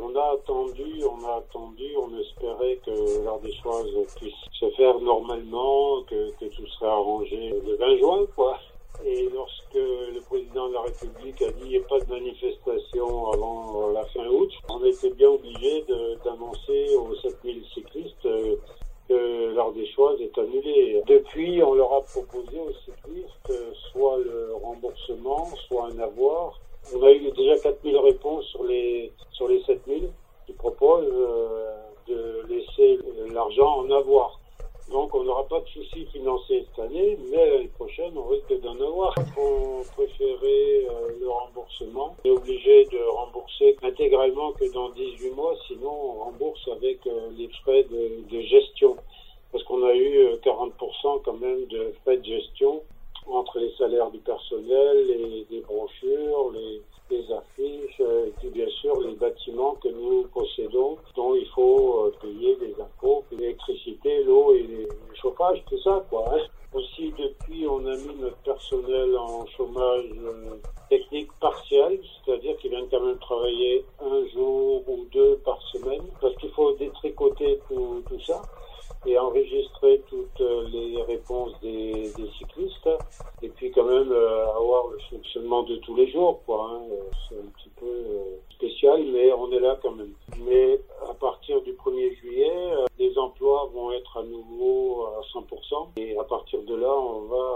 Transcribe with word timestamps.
on 0.00 0.14
a 0.16 0.34
attendu, 0.34 1.04
on 1.04 1.24
a 1.26 1.36
attendu, 1.36 1.84
on 1.96 2.18
espérait 2.18 2.78
que 2.84 3.24
l'heure 3.24 3.40
des 3.40 3.54
choses 3.62 4.06
puisse 4.16 4.34
se 4.52 4.70
faire 4.70 4.98
normalement, 5.00 6.02
que, 6.04 6.30
tout 6.38 6.66
serait 6.66 6.90
arrangé 6.90 7.54
le 7.66 7.76
20 7.76 7.98
juin, 7.98 8.26
quoi. 8.34 8.58
Et 9.04 9.28
lorsque 9.34 9.74
le 9.74 10.20
président 10.28 10.68
de 10.68 10.74
la 10.74 10.82
République 10.82 11.42
a 11.42 11.50
dit 11.50 11.60
qu'il 11.60 11.68
n'y 11.68 11.74
ait 11.76 11.80
pas 11.80 11.98
de 11.98 12.08
manifestation 12.08 13.30
avant 13.32 13.90
la 13.90 14.04
fin 14.06 14.26
août, 14.26 14.50
on 14.70 14.84
était 14.84 15.10
bien 15.10 15.30
obligé 15.30 15.84
d'annoncer 16.24 16.94
aux 16.96 17.14
7000 17.16 17.64
cyclistes 17.74 18.26
euh, 18.26 18.56
que 19.08 19.52
l'heure 19.54 19.72
des 19.72 19.86
choses 19.92 20.20
est 20.20 20.38
annulée. 20.38 21.02
Depuis, 21.06 21.62
on 21.62 21.74
leur 21.74 21.92
a 21.92 22.00
proposé 22.02 22.58
aux 22.60 22.72
cyclistes 22.84 23.50
euh, 23.50 23.72
soit 23.92 24.18
le 24.18 24.54
remboursement, 24.62 25.48
soit 25.68 25.88
un 25.92 25.98
avoir. 25.98 26.60
On 26.92 27.02
a 27.02 27.12
eu 27.12 27.30
déjà 27.32 27.56
4000 27.58 27.96
réponses 27.98 28.44
sur 28.46 28.64
les, 28.64 29.12
sur 29.32 29.48
les 29.48 29.62
7000 29.62 30.10
qui 30.46 30.52
proposent 30.52 31.06
euh, 31.10 31.74
de 32.06 32.42
laisser 32.48 32.98
l'argent 33.32 33.78
en 33.80 33.90
avoir. 33.90 34.38
Donc 34.90 35.14
on 35.14 35.24
n'aura 35.24 35.48
pas 35.48 35.60
de 35.60 35.66
soucis 35.68 36.04
financiers 36.12 36.66
cette 36.68 36.84
année, 36.84 37.18
mais 37.30 37.50
l'année 37.50 37.70
prochaine 37.78 38.12
on 38.16 38.28
risque 38.28 38.60
d'en 38.60 38.74
avoir. 38.74 39.14
On 39.38 39.84
préférait 39.96 40.84
euh, 40.90 41.16
le 41.20 41.28
remboursement. 41.28 42.16
On 42.24 42.28
est 42.28 42.32
obligé 42.32 42.84
de 42.86 42.98
rembourser 42.98 43.78
intégralement 43.82 44.52
que 44.52 44.70
dans 44.72 44.90
18 44.90 45.30
mois, 45.30 45.54
sinon 45.66 45.90
on 45.90 46.24
rembourse 46.24 46.68
avec 46.68 47.06
euh, 47.06 47.30
les 47.38 47.48
frais 47.62 47.84
de, 47.84 48.40
gestion. 48.42 48.98
Parce 49.52 49.64
qu'on 49.64 49.82
a 49.84 49.94
eu 49.94 50.18
euh, 50.18 50.36
40% 50.44 51.22
quand 51.24 51.40
même 51.40 51.64
de 51.66 51.94
frais 52.02 52.18
de 52.18 52.24
gestion 52.24 52.82
entre 53.26 53.58
les 53.58 53.72
salaires 53.78 54.10
du 54.10 54.18
personnel, 54.18 55.06
les, 55.06 55.46
les 55.50 55.60
brochures, 55.60 56.50
les, 56.52 56.82
les 57.10 57.32
affiches, 57.32 58.00
euh, 58.00 58.26
et 58.26 58.30
puis 58.38 58.50
bien 58.50 58.68
sûr 58.68 59.00
les 59.00 59.14
bâtiments 59.14 59.76
que 59.82 59.88
nous 59.88 60.24
possédons, 60.34 60.98
dont 61.16 61.34
il 61.34 61.46
faut 61.54 62.04
euh, 62.06 62.14
payer 62.20 62.56
les 62.60 62.74
impôts, 62.80 63.24
l'électricité, 63.30 64.24
l'eau 64.24 64.52
et 64.54 64.62
les- 64.62 64.84
le 65.08 65.14
chauffage, 65.14 65.62
tout 65.70 65.78
ça 65.78 66.04
quoi. 66.10 66.34
hein. 66.34 66.42
Aussi 66.74 67.12
depuis 67.16 67.66
on 67.84 67.86
a 67.86 67.96
mis 67.96 68.14
notre 68.20 68.36
personnel 68.38 69.16
en 69.18 69.46
chômage 69.46 70.10
euh, 70.24 70.56
technique 70.88 71.30
partiel, 71.40 72.00
c'est-à-dire 72.24 72.56
qu'ils 72.58 72.70
viennent 72.70 72.88
quand 72.90 73.00
même 73.00 73.18
travailler 73.18 73.84
un 74.00 74.26
jour 74.28 74.82
ou 74.88 75.04
deux 75.12 75.36
par 75.44 75.60
semaine, 75.72 76.02
parce 76.20 76.34
qu'il 76.36 76.50
faut 76.50 76.72
détricoter 76.74 77.60
tout, 77.68 78.02
ça 78.26 78.42
et 79.06 79.18
enregistrer 79.18 80.02
toutes 80.08 80.40
euh, 80.40 80.66
les 80.68 81.02
réponses 81.02 81.52
des, 81.60 82.10
cyclistes 82.38 82.88
et 83.42 83.48
puis 83.50 83.70
quand 83.70 83.84
même 83.84 84.10
euh, 84.10 84.46
avoir 84.56 84.88
le 84.88 84.98
fonctionnement 85.10 85.62
de 85.62 85.76
tous 85.76 85.94
les 85.94 86.10
jours 86.10 86.40
quoi 86.46 86.70
hein. 86.72 86.80
C'est 87.28 87.36
un 87.36 87.46
petit 87.58 87.68
peu 87.78 88.04
spécial 88.54 89.04
mais 89.12 89.30
on 89.32 89.52
est 89.52 89.60
là 89.60 89.78
quand 89.82 89.92
même 89.92 90.12
mais 90.46 90.80
à 91.08 91.14
partir 91.14 91.60
du 91.62 91.72
1er 91.72 92.16
juillet 92.16 92.52
les 92.98 93.18
emplois 93.18 93.70
vont 93.74 93.92
être 93.92 94.18
à 94.18 94.22
nouveau 94.22 95.06
à 95.06 95.20
100% 95.32 95.98
et 95.98 96.16
à 96.18 96.24
partir 96.24 96.62
de 96.62 96.74
là 96.74 96.94
on 96.94 97.22
va 97.22 97.53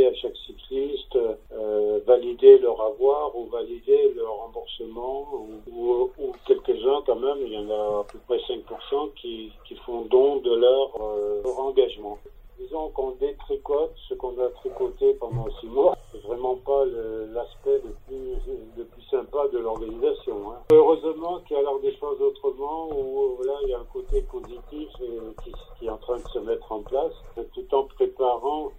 à 0.00 0.14
chaque 0.14 0.36
cycliste 0.46 1.16
euh, 1.16 2.00
valider 2.06 2.58
leur 2.58 2.80
avoir 2.80 3.36
ou 3.36 3.46
valider 3.46 4.12
leur 4.16 4.34
remboursement 4.36 5.28
ou, 5.70 6.08
quelques-uns 6.46 7.02
quand 7.06 7.16
même 7.16 7.38
il 7.46 7.52
y 7.52 7.58
en 7.58 7.70
a 7.70 8.00
à 8.00 8.04
peu 8.10 8.18
près 8.26 8.38
5% 8.38 9.12
qui, 9.14 9.52
qui 9.66 9.74
font 9.76 10.02
don 10.02 10.36
de 10.36 10.54
leur, 10.54 10.90
euh, 11.00 11.42
leur 11.44 11.58
engagement 11.60 12.18
disons 12.58 12.90
qu'on 12.90 13.12
détricote 13.12 13.94
ce 14.08 14.14
qu'on 14.14 14.38
a 14.38 14.48
tricoté 14.50 15.14
pendant 15.14 15.46
six 15.60 15.66
mois. 15.66 15.96
C'est 16.12 16.22
vraiment 16.22 16.56
pas 16.56 16.84
l'aspect 17.32 17.80
le 17.84 17.94
plus, 18.06 18.36
le 18.76 18.84
plus 18.84 19.02
sympa 19.10 19.48
de 19.52 19.58
l'organisation. 19.58 20.52
hein. 20.52 20.58
Heureusement 20.70 21.40
qu'il 21.40 21.56
y 21.56 21.58
a 21.58 21.60
alors 21.60 21.80
des 21.80 21.94
choses 21.96 22.20
autrement 22.20 22.88
où 22.90 23.42
là 23.44 23.54
il 23.64 23.70
y 23.70 23.74
a 23.74 23.78
un 23.80 23.86
côté 23.92 24.22
positif 24.22 24.88
euh, 25.00 25.32
qui, 25.42 25.52
qui 25.78 25.86
est 25.86 25.90
en 25.90 25.96
train 25.98 26.18
de 26.18 26.28
se 26.28 26.38
mettre 26.38 26.70
en 26.70 26.82
place 26.82 27.12
tout 27.54 27.74
en 27.74 27.84
préparant 27.84 28.70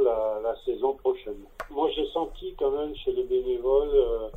la, 0.00 0.40
la 0.42 0.56
saison 0.64 0.94
prochaine. 0.94 1.44
Moi 1.70 1.88
j'ai 1.94 2.06
senti 2.08 2.54
quand 2.58 2.70
même 2.70 2.94
chez 2.96 3.12
les 3.12 3.24
bénévoles, 3.24 3.90
euh, 3.94 4.28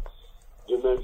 de 0.68 0.78
même 0.78 1.00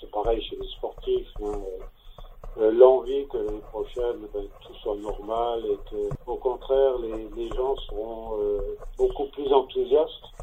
c'est 0.00 0.10
pareil 0.10 0.42
chez 0.42 0.56
les 0.56 0.68
sportifs, 0.68 1.28
hein, 1.42 1.52
euh, 1.52 2.62
euh, 2.62 2.70
l'envie 2.72 3.26
que 3.28 3.36
l'année 3.38 3.62
prochaine 3.70 4.26
ben, 4.32 4.44
tout 4.62 4.74
soit 4.82 4.96
normal 4.96 5.62
et 5.66 5.78
que 5.90 6.08
au 6.26 6.36
contraire 6.36 6.94
les, 6.98 7.48
gens 7.50 7.76
seront 7.88 8.38
beaucoup 8.98 9.26
plus 9.26 9.52
enthousiastes 9.52 10.35